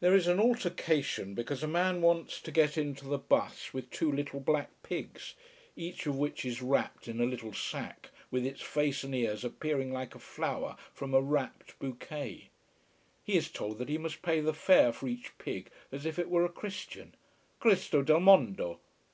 [0.00, 4.10] There is an altercation because a man wants to get into the bus with two
[4.10, 5.34] little black pigs,
[5.76, 9.92] each of which is wrapped in a little sack, with its face and ears appearing
[9.92, 12.48] like a flower from a wrapped bouquet.
[13.22, 16.30] He is told that he must pay the fare for each pig as if it
[16.30, 17.14] were a Christian.
[17.60, 18.80] _Cristo del mondo!